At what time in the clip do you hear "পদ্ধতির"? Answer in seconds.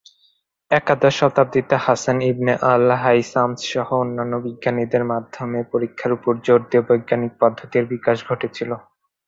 7.41-7.85